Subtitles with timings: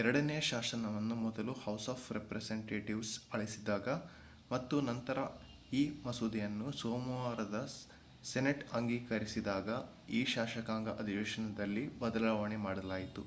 [0.00, 3.86] ಎರಡನೆಯ ಶಾಸನವನ್ನು ಮೊದಲು ಹೌಸ್ ಆಫ್ ರೆಪ್ರೆಸೆಂಟೇಟಿವ್ಸ್ ಅಳಿಸಿದಾಗ
[4.50, 5.18] ಮತ್ತು ನಂತರ
[5.72, 7.60] ಈ ಮಸೂದೆಯನ್ನು ಸೋಮವಾರದ
[8.24, 9.68] ಸೆನೆಟ್ ಅಂಗೀಕರಿಸಿದಾಗ
[10.12, 13.24] ಈ ಶಾಸಕಾಂಗ ಅಧಿವೇಶನದಲ್ಲಿ ಬದಲಾವಣೆ ಮಾಡಲಾಯಿತು